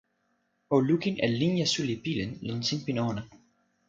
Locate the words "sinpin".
2.67-2.97